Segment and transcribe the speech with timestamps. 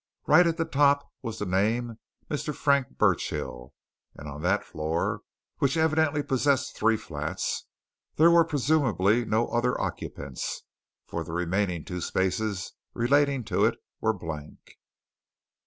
[0.25, 2.55] Right at the top was the name Mr.
[2.55, 3.71] Frank Burchill
[4.15, 5.21] and on that floor,
[5.59, 7.67] which evidently possessed three flats,
[8.15, 10.63] there were presumably no other occupants,
[11.05, 14.79] for the remaining two spaces relating to it were blank.